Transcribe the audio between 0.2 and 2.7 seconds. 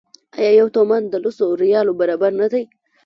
آیا یو تومان د لسو ریالو برابر نه دی؟